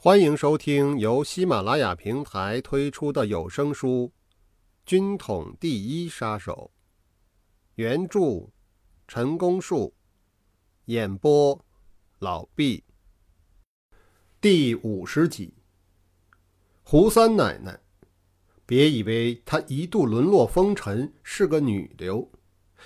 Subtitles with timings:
[0.00, 4.12] 欢迎收听由喜马拉雅平台推出的有声书
[4.86, 6.70] 《军统第一杀手》，
[7.74, 8.48] 原著
[9.08, 9.92] 陈功树，
[10.84, 11.60] 演播
[12.20, 12.84] 老毕。
[14.40, 15.52] 第五十集，
[16.84, 17.80] 胡三奶奶，
[18.64, 22.30] 别以为她一度沦落风尘是个女流，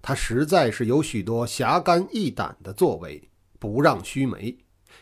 [0.00, 3.28] 她实在是有许多侠肝义胆的作为，
[3.58, 4.56] 不让须眉。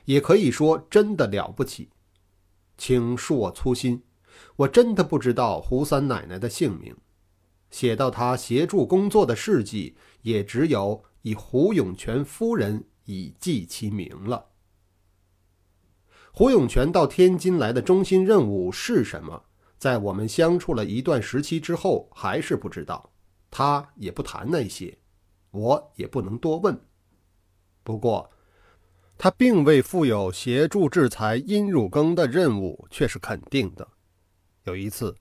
[0.05, 1.91] 也可以说真的了不起，
[2.77, 4.03] 请恕我粗心，
[4.57, 6.97] 我真的不知道胡三奶奶的姓名。
[7.71, 14.47] 写到她协助工作的事迹，也只有以胡永泉夫人以记其名了。
[16.33, 19.45] 胡永泉到天津来的中心任务是什么？
[19.79, 23.13] 在我们相处了一段时期之后，还是不知道。
[23.51, 24.99] 他也不谈那些，
[25.51, 26.81] 我也不能多问。
[27.85, 28.32] 不过。
[29.19, 33.87] 他并未负有协助制裁殷汝耕的任务，却是肯定的。
[34.65, 35.15] 有一次，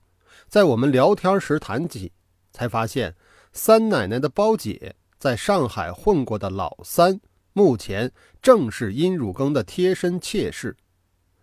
[0.48, 2.12] 在我们聊天时谈起，
[2.52, 3.14] 才发现
[3.52, 7.20] 三奶奶的胞姐在上海混过的老三，
[7.52, 10.76] 目前正是殷汝耕的贴身妾室。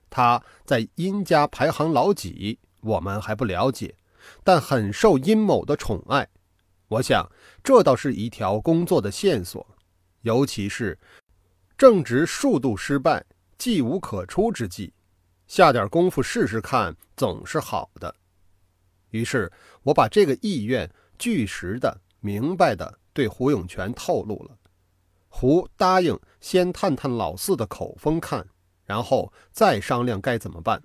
[0.10, 3.96] 他在殷家排行老几，我们还不了解，
[4.44, 6.28] 但很受殷某的宠爱。
[6.88, 7.30] 我想，
[7.64, 9.66] 这倒是一条工作的线索，
[10.24, 10.98] 尤其是。
[11.80, 13.26] 正值数度失败、
[13.58, 14.92] 计无可出之际，
[15.48, 18.14] 下点功夫试试看总是好的。
[19.12, 19.50] 于是，
[19.84, 24.58] 我把这个意愿据实的、明白的对胡永泉透露了。
[25.30, 28.46] 胡答应先探探老四的口风看，
[28.84, 30.84] 然后再商量该怎么办。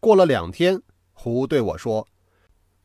[0.00, 0.82] 过了两天，
[1.14, 2.06] 胡对我说：“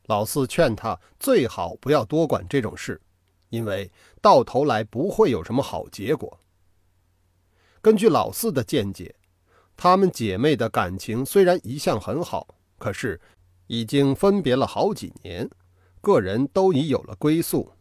[0.08, 3.02] 老四劝他最好不要多管这种事，
[3.50, 6.38] 因为到头来不会有什么好结果。”
[7.82, 9.16] 根据老四的见解，
[9.76, 13.20] 她们姐妹的感情虽然一向很好，可是
[13.66, 15.50] 已经分别了好几年，
[16.00, 17.72] 个人都已有了归宿。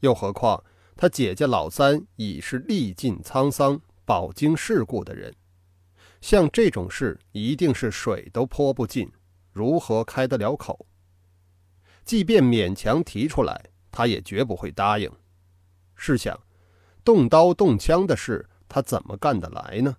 [0.00, 0.62] 又何况
[0.94, 5.34] 她姐姐老三已是历尽沧桑、饱经世故的人，
[6.20, 9.10] 像这种事一定是水都泼不进，
[9.52, 10.86] 如何开得了口？
[12.04, 15.10] 即便勉强提出来，她也绝不会答应。
[15.94, 16.38] 试想，
[17.02, 18.46] 动刀动枪的事。
[18.68, 19.96] 他怎么干得来呢？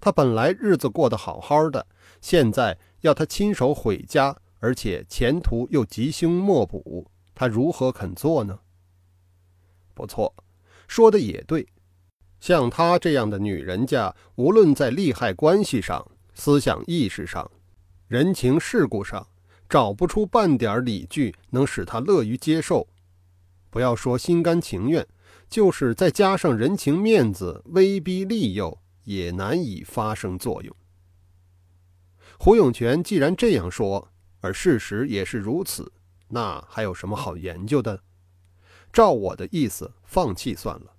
[0.00, 1.86] 他本来日子过得好好的，
[2.20, 8.58] 现在要他亲手毁家，而且前途又吉凶莫卜，他如何肯做呢？
[9.92, 10.34] 不错，
[10.88, 11.66] 说的也对。
[12.40, 17.50] 像她这样的女人家，无论在利害关系上、思想意识上、
[18.08, 19.28] 人情世故上，
[19.68, 22.88] 找不出半点理据能使她乐于接受。
[23.68, 25.06] 不要说心甘情愿。
[25.50, 30.74] 就是再加上人情面子、威逼利诱，也难以发生作用。
[32.38, 35.92] 胡永泉既然这样说，而事实也是如此，
[36.28, 38.00] 那还有什么好研究的？
[38.92, 40.92] 照我的意思，放弃算了。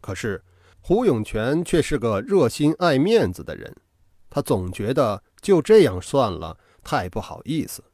[0.00, 0.42] 可是
[0.80, 3.76] 胡永泉却是个热心爱面子的人，
[4.30, 7.84] 他总觉得就这样算了，太不好意思，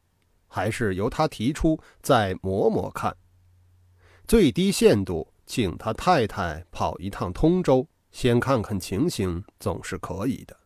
[0.47, 3.15] 还是由他提出再磨磨看，
[4.25, 5.27] 最低限度。
[5.51, 10.57] 请他太太跑一趟通州，先看看情形，总是可以的。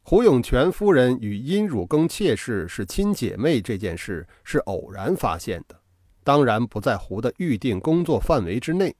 [0.00, 5.78] 胡永泉夫人与殷汝耕妾室是亲姐妹这件事是偶然发现的，
[6.24, 8.96] 当然不在胡的预定工作范围之内。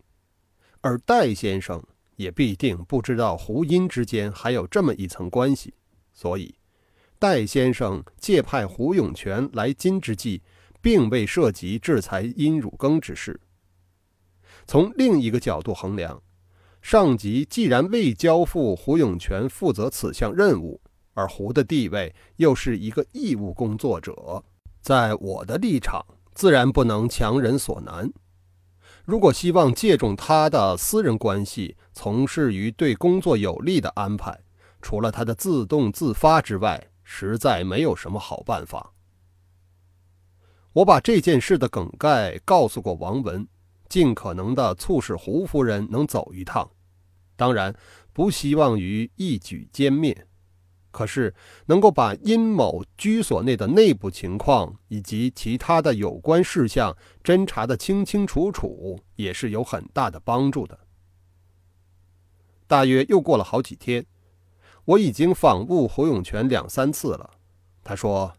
[0.82, 1.82] 而戴先生
[2.16, 5.72] 也必定不知道胡殷之间还有这么一层关系，
[6.12, 6.54] 所以
[7.18, 10.42] 戴先生借派胡永泉来京之际，
[10.82, 13.40] 并未涉及制裁殷汝耕之事。
[14.68, 16.22] 从另一个角度衡量，
[16.82, 20.78] 上级既然未交付胡永泉负责此项任务，
[21.14, 24.44] 而胡的地位又是一个义务工作者，
[24.82, 28.12] 在我的立场，自然不能强人所难。
[29.06, 34.38] 如果希望借重他的私人关系从事于对工作有利的安排，
[34.82, 38.92] 除了他的自动自发之外，实在没有什么好办法。
[40.74, 43.48] 我把这件事的梗概告诉过王文。
[43.88, 46.70] 尽可能的促使胡夫人能走一趟，
[47.36, 47.74] 当然
[48.12, 50.26] 不希望于一举歼灭。
[50.90, 51.32] 可是
[51.66, 60.78] 能够把殷某居所内的内部情况以及其他的有关事项侦查的清清楚楚，也是有很大的帮助的。
[62.66, 64.04] 大约又过了好几天，
[64.86, 67.30] 我已经访问胡永泉两三次了。
[67.84, 68.34] 他说：“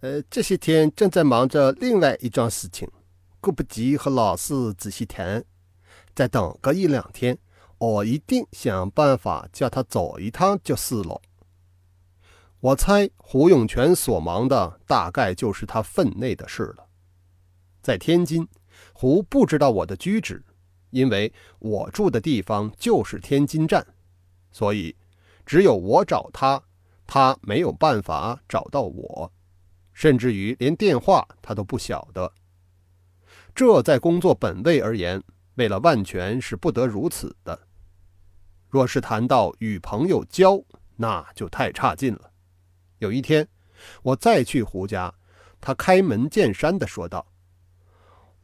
[0.00, 2.88] 呃，这些天正在忙着另外一桩事情。”
[3.40, 5.44] 顾不及和老四仔细谈，
[6.14, 7.38] 再等个一两天，
[7.78, 11.20] 我一定想办法叫他走一趟就是了。
[12.60, 16.86] 我猜胡永全所忙的大概就是他分内的事了。
[17.80, 18.46] 在天津，
[18.92, 20.44] 胡不知道我的居址，
[20.90, 23.86] 因为我住的地方就是天津站，
[24.52, 24.94] 所以
[25.46, 26.62] 只有我找他，
[27.06, 29.32] 他没有办法找到我，
[29.94, 32.30] 甚至于连电话他都不晓得。
[33.60, 35.22] 这在工作本位而言，
[35.56, 37.60] 为了万全是不得如此的。
[38.70, 40.64] 若是谈到与朋友交，
[40.96, 42.30] 那就太差劲了。
[43.00, 43.46] 有一天，
[44.02, 45.12] 我再去胡家，
[45.60, 47.26] 他开门见山地说道。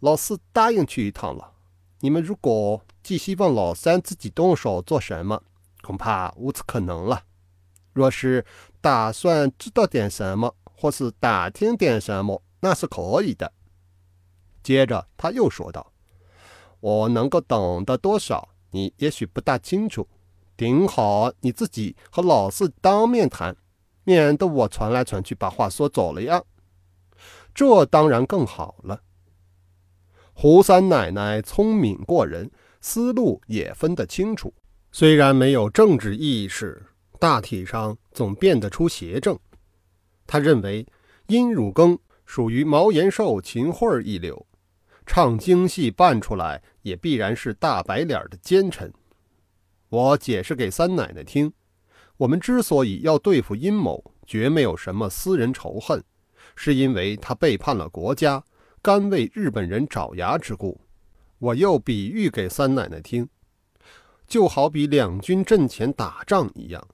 [0.00, 1.54] 老四答应去一趟了。
[2.00, 5.42] 你们如果寄希望老三自己动手做什么，
[5.80, 7.22] 恐怕无此可能了。
[7.94, 8.44] 若是
[8.82, 13.50] 打算知道点什么，或是打听点什么，那是可以的。
[14.66, 15.92] 接着他又说道
[16.80, 20.08] ：“我能够懂得多少，你也许不大清楚。
[20.56, 23.56] 顶好你自己和老四当面谈，
[24.02, 26.42] 免得我传来传去把话说走了呀。
[27.54, 29.00] 这当然更好了。”
[30.34, 34.52] 胡三奶奶聪明过人，思路也分得清楚。
[34.90, 36.84] 虽然没有政治意识，
[37.20, 39.38] 大体上总辨得出邪正。
[40.26, 40.84] 他认为
[41.28, 44.44] 殷汝耕属于毛延寿、秦桧一流，
[45.06, 48.92] 唱京戏扮出来也必然是大白脸的奸臣。
[49.88, 51.52] 我解释给三奶奶听，
[52.16, 56.02] 我们之所以要对付阴谋，绝没有什么私人仇恨，
[56.56, 58.44] 是因为他背叛了国家。
[58.82, 60.80] 甘为日本人爪牙之故，
[61.38, 63.28] 我又比喻给三奶奶听，
[64.28, 66.86] 就好比两军阵前打仗一样，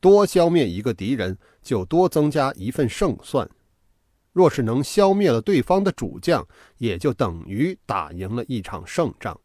[0.00, 3.48] 多消灭一个敌人，就多增加一份胜算。
[4.32, 6.46] 若是能消灭了对方的主将，
[6.78, 9.40] 也就等于打赢了一场胜仗。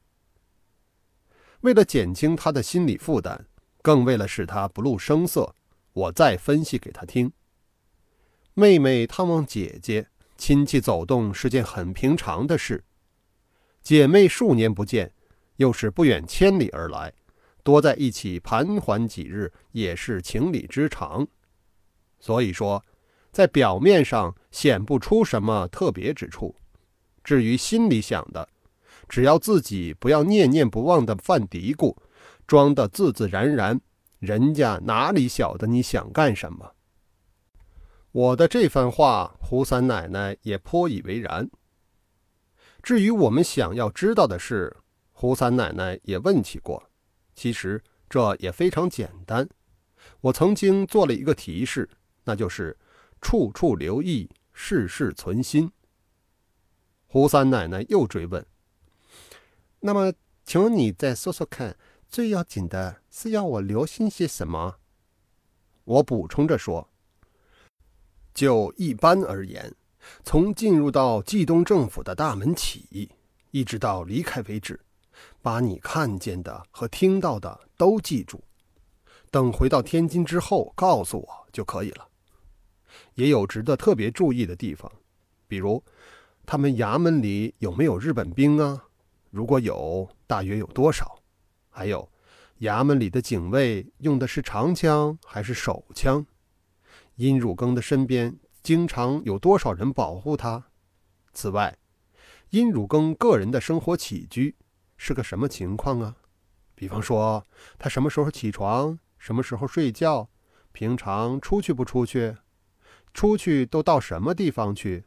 [1.62, 3.48] 为了减轻他的心理负担，
[3.82, 5.56] 更为了使他不露声色，
[5.94, 7.32] 我再分析给他听：
[8.54, 10.08] 妹妹探望姐姐。
[10.38, 12.84] 亲戚走动是件很平常的事，
[13.82, 15.14] 姐妹数年不见，
[15.56, 17.14] 又是不远千里而来，
[17.64, 21.26] 多在一起盘桓几日也是情理之常。
[22.20, 22.84] 所以说，
[23.32, 26.56] 在表面上显不出什么特别之处。
[27.26, 28.48] 至于心里想的，
[29.10, 31.94] 只要自己不要念念不忘的犯嘀咕，
[32.48, 33.82] 装得自自然然，
[34.20, 36.72] 人家哪里晓得你想干什么？
[38.14, 41.50] 我的这番话，胡三奶奶也颇以为然。
[42.82, 44.74] 至于我们想要知道的事，
[45.12, 46.82] 胡三奶奶也问起过。
[47.36, 49.46] 其实这也非常简单。
[50.22, 51.90] 我曾经做了一个提示，
[52.24, 52.78] 那就是
[53.20, 55.72] 处处留意，事事存心。
[57.06, 58.44] 胡三奶奶又追问
[59.82, 60.14] ：“那么，
[60.46, 61.78] 请你再说说看，
[62.10, 64.78] 最要紧的是要我留心些什么？”
[65.84, 66.90] 我补充着说。
[68.34, 69.76] 就一般而言，
[70.24, 73.12] 从进入到冀东政府的大门起，
[73.52, 74.80] 一直到离开为止，
[75.42, 78.44] 把你看见的和听到的都记住。
[79.30, 82.08] 等回到天津之后，告诉我就可以了。
[83.16, 84.92] 也有值得特别注意的地方，
[85.48, 85.84] 比如
[86.46, 88.86] 他们衙门里有没有日本兵啊？
[89.30, 91.20] 如果有，大约有多少？
[91.70, 92.10] 还有
[92.60, 96.26] 衙门里的警卫用的是长枪还是手枪？
[97.16, 100.66] 殷汝耕的身边经常有多少人保护他？
[101.34, 101.78] 此外，
[102.50, 104.56] 殷汝耕个人的生活起居
[104.98, 106.16] 是个什么情况啊？
[106.76, 107.46] 比方说，
[107.78, 110.30] 他什么时候起床，什么时候睡觉，
[110.72, 112.36] 平常出去不出去，
[113.16, 115.06] 出去都到什么地方去？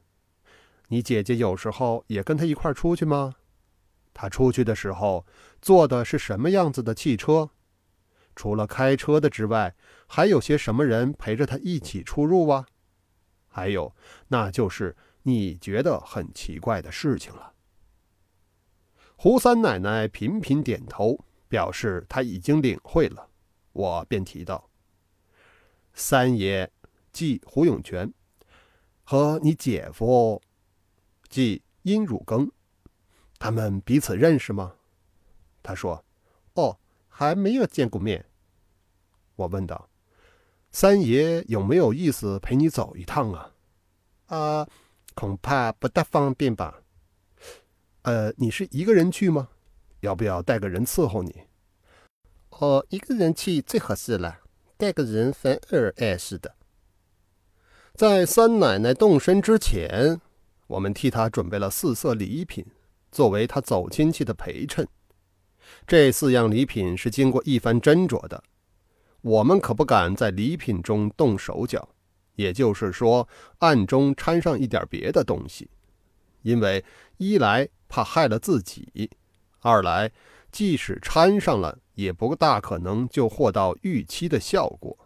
[0.88, 3.34] 你姐姐有时候也跟他一块出去吗？
[4.14, 5.26] 他出去的时候
[5.60, 7.50] 坐的是什么样子的汽车？
[8.34, 12.66] 除了开车的之外，还有些什么人陪着他一起出入啊？
[13.46, 13.94] 还有，
[14.28, 17.52] 那就是你觉得很奇怪的事情了。
[19.16, 23.28] 胡三奶奶频频点头，表示他已经领会了。
[23.72, 24.70] 我便提到
[25.92, 26.70] ：“三爷，
[27.18, 28.14] 即胡永全，
[29.02, 30.40] 和你姐夫，
[31.28, 32.48] 即殷汝耕，
[33.40, 34.76] 他们彼此认识吗？”
[35.60, 36.04] 他说
[36.54, 38.24] ：“哦，还没有见过面。”
[39.34, 39.90] 我问道
[40.70, 43.52] ：“三爷有没有意思陪你走一趟啊
[44.30, 44.68] ？”“啊，
[45.16, 46.84] 恐怕不大方便吧。
[48.02, 49.48] ”“呃，你是一个人去吗？
[50.02, 51.42] 要不要带个人伺候你
[52.60, 54.42] ？”“哦，一个人去最合适了，
[54.76, 56.54] 带个人反而碍事的。”
[57.98, 60.20] 在三奶奶动身之前，
[60.68, 62.64] 我们替她准备了四色礼品，
[63.10, 64.86] 作为她走亲戚的陪衬。
[65.84, 68.40] 这四样礼品是经过一番斟酌的，
[69.20, 71.88] 我们可不敢在礼品中动手脚，
[72.36, 73.28] 也就是说，
[73.58, 75.68] 暗中掺上一点别的东西，
[76.42, 76.84] 因为
[77.16, 79.10] 一来怕害了自己，
[79.58, 80.12] 二来
[80.52, 84.96] 即使掺上了，也不大可能就获到预期的效果。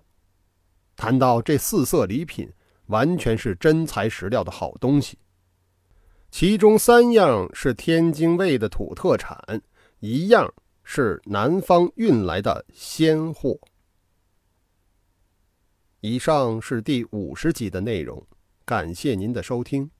[0.95, 2.53] 谈到这四色礼品，
[2.87, 5.19] 完全是真材实料的好东西。
[6.31, 9.39] 其中三样是天津卫的土特产，
[10.01, 13.59] 一样是南方运来的鲜货。
[16.01, 18.27] 以上是第五十集的内容，
[18.65, 19.91] 感谢您的收听。